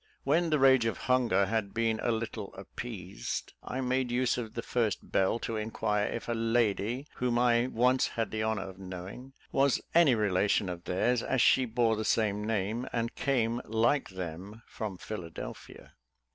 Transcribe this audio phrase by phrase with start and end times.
[0.23, 4.63] When the rage of hunger had been a little appeased, I made use of the
[4.63, 9.33] first belle to inquire if a lady whom I once had the honour of knowing,
[9.51, 14.63] was any relation of theirs, as she bore the same name, and came, like them,
[14.65, 15.93] from Philadelphia.